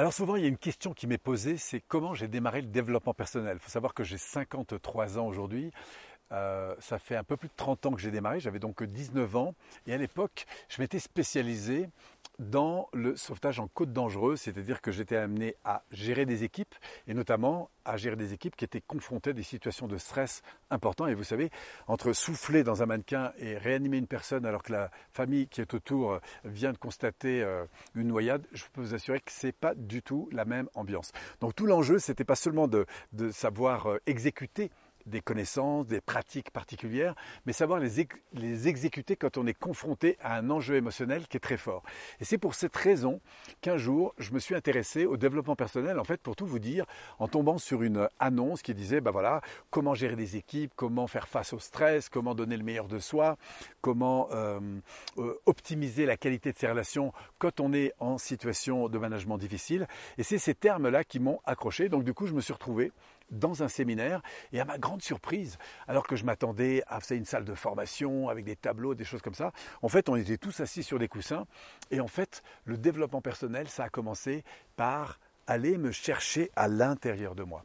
[0.00, 2.68] Alors souvent, il y a une question qui m'est posée, c'est comment j'ai démarré le
[2.68, 3.58] développement personnel.
[3.60, 5.72] Il faut savoir que j'ai 53 ans aujourd'hui.
[6.32, 9.36] Euh, ça fait un peu plus de 30 ans que j'ai démarré, j'avais donc 19
[9.36, 9.54] ans.
[9.86, 11.90] Et à l'époque, je m'étais spécialisé
[12.40, 16.74] dans le sauvetage en côte dangereuse, c'est-à-dire que j'étais amené à gérer des équipes,
[17.06, 21.06] et notamment à gérer des équipes qui étaient confrontées à des situations de stress importants.
[21.06, 21.50] Et vous savez,
[21.86, 25.74] entre souffler dans un mannequin et réanimer une personne alors que la famille qui est
[25.74, 29.74] autour vient de constater euh, une noyade, je peux vous assurer que ce n'est pas
[29.74, 31.12] du tout la même ambiance.
[31.40, 34.70] Donc tout l'enjeu, ce n'était pas seulement de, de savoir euh, exécuter
[35.06, 37.14] des connaissances, des pratiques particulières,
[37.46, 41.56] mais savoir les, exécuter quand on est confronté à un enjeu émotionnel qui est très
[41.56, 41.82] fort.
[42.20, 43.20] Et c'est pour cette raison
[43.60, 46.84] qu'un jour, je me suis intéressé au développement personnel, en fait, pour tout vous dire,
[47.18, 49.40] en tombant sur une annonce qui disait, ben voilà,
[49.70, 53.36] comment gérer des équipes, comment faire face au stress, comment donner le meilleur de soi,
[53.80, 54.60] comment euh,
[55.18, 59.86] euh, optimiser la qualité de ses relations quand on est en situation de management difficile.
[60.18, 61.88] Et c'est ces termes-là qui m'ont accroché.
[61.88, 62.92] Donc du coup, je me suis retrouvé
[63.30, 67.44] dans un séminaire et à ma grande surprise, alors que je m'attendais à une salle
[67.44, 70.82] de formation avec des tableaux, des choses comme ça, en fait on était tous assis
[70.82, 71.46] sur des coussins
[71.90, 74.44] et en fait le développement personnel ça a commencé
[74.76, 77.64] par aller me chercher à l'intérieur de moi.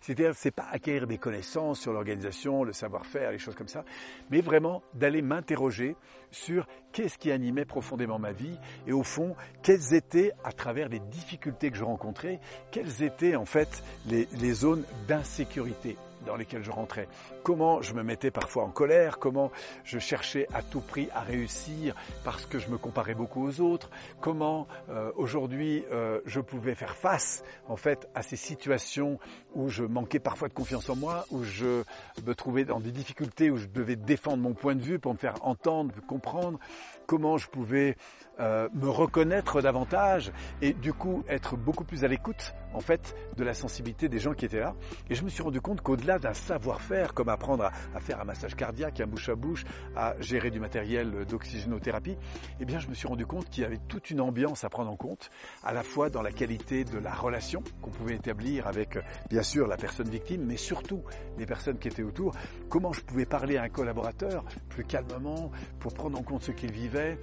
[0.00, 3.84] C'est-à-dire, c'est pas acquérir des connaissances sur l'organisation, le savoir-faire, les choses comme ça,
[4.30, 5.94] mais vraiment d'aller m'interroger
[6.30, 8.56] sur qu'est-ce qui animait profondément ma vie
[8.86, 12.40] et au fond, quelles étaient, à travers les difficultés que je rencontrais,
[12.70, 17.08] quelles étaient en fait les, les zones d'insécurité dans lesquels je rentrais,
[17.42, 19.50] comment je me mettais parfois en colère, comment
[19.84, 23.90] je cherchais à tout prix à réussir parce que je me comparais beaucoup aux autres,
[24.20, 29.18] comment euh, aujourd'hui euh, je pouvais faire face en fait à ces situations
[29.54, 31.82] où je manquais parfois de confiance en moi, où je
[32.24, 35.18] me trouvais dans des difficultés, où je devais défendre mon point de vue pour me
[35.18, 36.58] faire entendre, comprendre,
[37.06, 37.96] comment je pouvais
[38.40, 40.32] euh, me reconnaître davantage
[40.62, 44.32] et du coup être beaucoup plus à l'écoute en fait de la sensibilité des gens
[44.32, 44.74] qui étaient là.
[45.10, 48.54] Et je me suis rendu compte qu'au-delà d'un savoir-faire, comme apprendre à, faire un massage
[48.54, 49.64] cardiaque, un bouche à bouche,
[49.96, 52.16] à gérer du matériel d'oxygénothérapie,
[52.60, 54.90] eh bien je me suis rendu compte qu'il y avait toute une ambiance à prendre
[54.90, 55.30] en compte,
[55.62, 58.98] à la fois dans la qualité de la relation qu'on pouvait établir avec
[59.28, 61.02] bien sûr la personne victime, mais surtout
[61.38, 62.34] les personnes qui étaient autour,
[62.68, 66.72] comment je pouvais parler à un collaborateur plus calmement pour prendre en compte ce qu'il
[66.72, 67.18] vivait,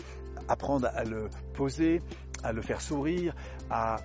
[0.47, 2.01] apprendre à le poser,
[2.43, 3.35] à le faire sourire,
[3.69, 3.97] à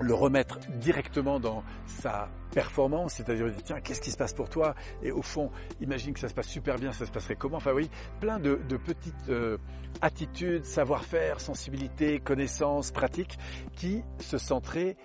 [0.00, 4.74] le remettre directement dans sa performance, c'est-à-dire tiens qu'est-ce qui se passe pour toi?
[5.02, 5.50] Et au fond
[5.80, 7.56] imagine que ça se passe super bien, ça se passerait comment?
[7.56, 7.90] Enfin oui,
[8.20, 9.58] plein de, petites euh,
[10.00, 13.38] attitudes, savoir-faire, sensibilité, connaissances, pratiques
[13.76, 14.96] qui se centraient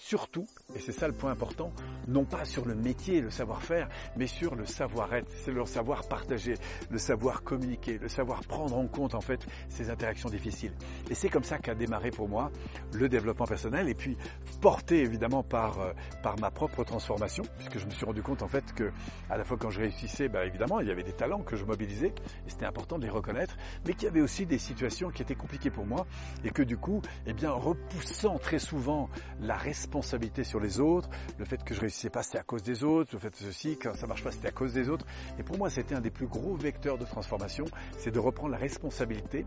[0.00, 1.72] surtout, et c'est ça le point important,
[2.08, 6.54] non pas sur le métier, le savoir-faire, mais sur le savoir-être, c'est le savoir partager,
[6.90, 10.72] le savoir communiquer, le savoir prendre en compte en fait ces interactions difficiles.
[11.10, 12.50] Et c'est comme ça qu'a démarré pour moi
[12.92, 14.16] le développement personnel et puis
[14.60, 15.92] porté évidemment par, euh,
[16.22, 18.90] par ma propre transformation, puisque je me suis rendu compte en fait que
[19.30, 21.64] à la fois quand je réussissais, bah, évidemment il y avait des talents que je
[21.64, 22.14] mobilisais
[22.46, 25.34] et c'était important de les reconnaître, mais qu'il y avait aussi des situations qui étaient
[25.34, 26.06] compliquées pour moi
[26.44, 29.08] et que du coup, eh bien repoussant très souvent
[29.40, 32.62] la responsabilité responsabilité sur les autres, le fait que je réussissais pas c'était à cause
[32.62, 35.04] des autres, le fait que ceci, quand ça marche pas c'était à cause des autres.
[35.36, 37.64] Et pour moi c'était un des plus gros vecteurs de transformation,
[37.98, 39.46] c'est de reprendre la responsabilité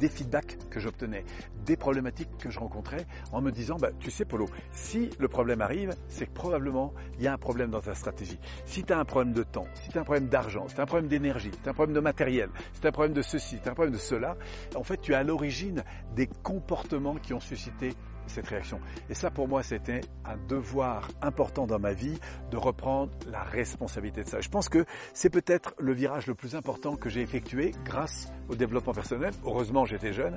[0.00, 1.26] des feedbacks que j'obtenais,
[1.66, 5.60] des problématiques que je rencontrais, en me disant, bah, tu sais Polo, si le problème
[5.60, 8.38] arrive, c'est que probablement il y a un problème dans ta stratégie.
[8.64, 10.80] Si tu as un problème de temps, si tu as un problème d'argent, si tu
[10.80, 12.92] as un problème d'énergie, si tu as un problème de matériel, si tu as un
[12.92, 14.38] problème de ceci, si tu as un problème de cela,
[14.74, 15.84] en fait tu es à l'origine
[16.14, 17.92] des comportements qui ont suscité
[18.28, 18.80] cette réaction.
[19.08, 22.18] Et ça, pour moi, c'était un devoir important dans ma vie
[22.50, 24.40] de reprendre la responsabilité de ça.
[24.40, 28.54] Je pense que c'est peut-être le virage le plus important que j'ai effectué grâce au
[28.54, 29.32] développement personnel.
[29.44, 30.36] Heureusement, j'étais jeune.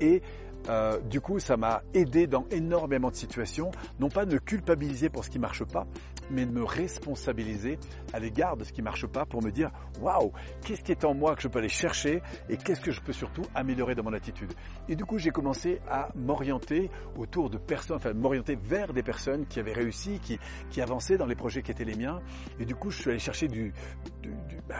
[0.00, 0.22] Et
[0.68, 5.24] euh, du coup, ça m'a aidé dans énormément de situations, non pas de culpabiliser pour
[5.24, 5.86] ce qui marche pas,
[6.30, 7.78] mais de me responsabiliser
[8.12, 9.70] à l'égard de ce qui marche pas pour me dire
[10.00, 10.32] waouh,
[10.64, 13.12] qu'est-ce qui est en moi que je peux aller chercher et qu'est-ce que je peux
[13.12, 14.52] surtout améliorer dans mon attitude.
[14.88, 19.46] Et du coup, j'ai commencé à m'orienter autour de personnes, enfin m'orienter vers des personnes
[19.46, 20.38] qui avaient réussi, qui,
[20.70, 22.20] qui avançaient dans les projets qui étaient les miens.
[22.58, 23.72] Et du coup, je suis allé chercher du,
[24.22, 24.30] du,
[24.68, 24.76] bah,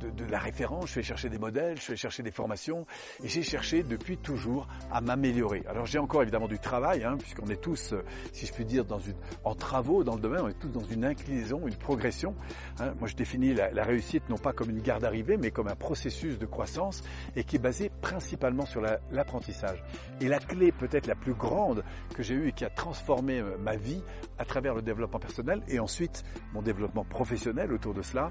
[0.00, 2.30] de, de la référence, je suis allé chercher des modèles, je suis allé chercher des
[2.30, 2.86] formations
[3.22, 5.64] et j'ai cherché depuis toujours à m'améliorer.
[5.68, 8.84] Alors j'ai encore évidemment du travail, hein, puisqu'on est tous, euh, si je puis dire,
[8.84, 12.34] dans une, en travaux dans le domaine, on est tous dans une inclinaison, une progression.
[12.80, 12.94] Hein.
[12.98, 16.38] moi, je définis la, réussite non pas comme une garde d'arrivée, mais comme un processus
[16.38, 17.02] de croissance
[17.36, 19.82] et qui est basé principalement sur l'apprentissage.
[20.20, 21.84] et la clé peut-être la plus grande
[22.14, 24.02] que j'ai eue et qui a transformé euh, ma vie
[24.38, 28.30] à travers le développement personnel et ensuite mon développement professionnel autour de cela,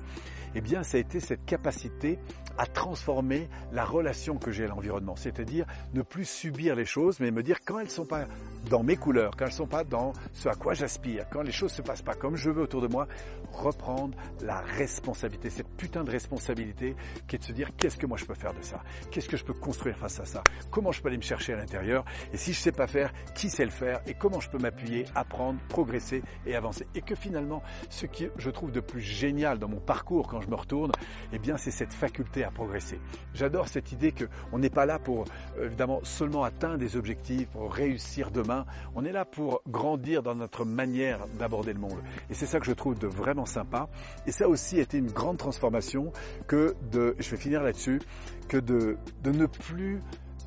[0.56, 2.20] eh bien, ça a été cette capacité
[2.58, 5.16] à transformer la relation que j'ai à l'environnement.
[5.16, 8.26] C'est-à-dire ne plus subir les choses, mais me dire quand elles ne sont pas
[8.70, 11.52] dans mes couleurs, quand elles ne sont pas dans ce à quoi j'aspire, quand les
[11.52, 13.08] choses ne se passent pas comme je veux autour de moi,
[13.52, 16.96] reprendre la responsabilité, cette putain de responsabilité
[17.28, 18.82] qui est de se dire qu'est-ce que moi je peux faire de ça?
[19.12, 20.44] Qu'est-ce que je peux construire face à ça?
[20.72, 22.06] Comment je peux aller me chercher à l'intérieur?
[22.32, 24.02] Et si je ne sais pas faire, qui sait le faire?
[24.08, 26.88] Et comment je peux m'appuyer, apprendre, progresser et avancer?
[26.96, 30.50] Et que finalement, ce qui je trouve de plus génial dans mon parcours quand je
[30.50, 30.92] me retourne,
[31.32, 33.00] eh bien c'est cette faculté à progresser.
[33.34, 35.26] J'adore cette idée qu'on n'est pas là pour
[35.62, 38.53] évidemment seulement atteindre des objectifs, pour réussir demain.
[38.96, 42.00] On est là pour grandir dans notre manière d'aborder le monde.
[42.30, 43.90] Et c'est ça que je trouve de vraiment sympa.
[44.28, 46.12] Et ça aussi a été une grande transformation
[46.48, 48.02] que de, je vais finir là-dessus,
[48.48, 50.00] que de, de ne plus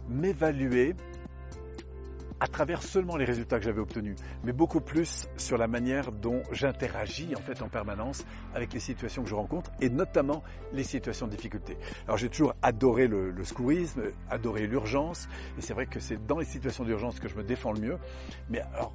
[0.09, 0.95] m'évaluer
[2.41, 6.43] à travers seulement les résultats que j'avais obtenus, mais beaucoup plus sur la manière dont
[6.53, 8.25] j'interagis en fait en permanence
[8.55, 10.43] avec les situations que je rencontre et notamment
[10.73, 11.77] les situations de difficulté.
[12.07, 15.29] Alors j'ai toujours adoré le, le secourisme, adoré l'urgence
[15.59, 17.99] et c'est vrai que c'est dans les situations d'urgence que je me défends le mieux.
[18.51, 18.93] Mais alors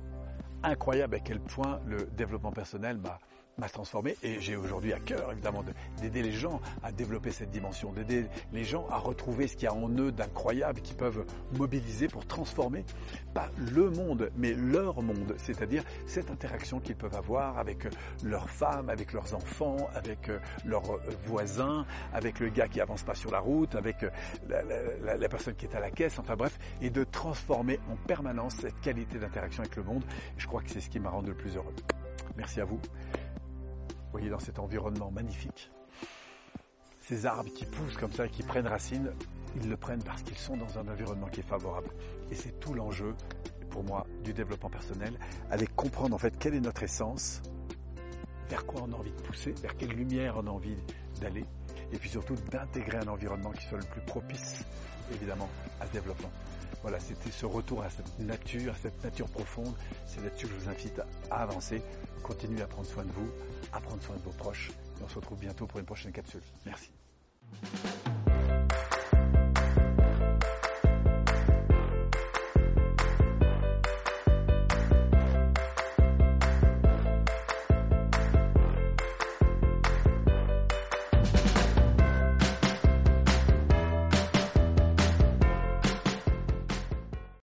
[0.64, 3.20] incroyable à quel point le développement personnel m'a
[3.58, 5.64] m'a transformé et j'ai aujourd'hui à cœur évidemment
[6.02, 9.68] d'aider les gens à développer cette dimension, d'aider les gens à retrouver ce qu'il y
[9.68, 11.26] a en eux d'incroyable qu'ils peuvent
[11.58, 12.86] mobiliser pour transformer
[13.34, 17.88] pas le monde mais leur monde, c'est-à-dire cette interaction qu'ils peuvent avoir avec
[18.24, 20.30] leurs femmes, avec leurs enfants, avec
[20.66, 24.06] leurs voisins, avec le gars qui avance pas sur la route, avec
[24.50, 28.80] la personne qui est à la caisse, enfin bref, et de transformer en permanence cette
[28.82, 30.04] qualité d'interaction avec le monde.
[30.38, 31.74] Je crois que c'est ce qui m'a rendu le plus heureux.
[32.38, 32.80] Merci à vous
[34.12, 35.72] voyez, dans cet environnement magnifique.
[37.02, 39.12] Ces arbres qui poussent comme ça et qui prennent racine,
[39.56, 41.90] ils le prennent parce qu'ils sont dans un environnement qui est favorable.
[42.30, 43.16] Et c'est tout l'enjeu,
[43.70, 45.18] pour moi, du développement personnel,
[45.50, 47.42] avec comprendre en fait quelle est notre essence,
[48.50, 50.76] vers quoi on a envie de pousser, vers quelle lumière on a envie
[51.20, 51.46] d'aller,
[51.92, 54.66] et puis surtout d'intégrer un environnement qui soit le plus propice,
[55.14, 55.50] évidemment,
[55.80, 56.32] à ce développement.
[56.82, 59.74] Voilà, c'était ce retour à cette nature, à cette nature profonde.
[60.08, 61.82] C'est là-dessus que je vous invite à avancer.
[62.24, 63.30] Continuez à prendre soin de vous,
[63.72, 64.72] à prendre soin de vos proches.
[65.00, 66.42] Et on se retrouve bientôt pour une prochaine capsule.
[66.66, 66.92] Merci.